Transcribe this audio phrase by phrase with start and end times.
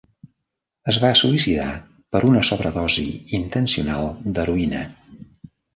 [0.93, 1.67] Es va suïcidar
[2.17, 3.07] per una sobredosi
[3.43, 4.87] intencional d'heroïna.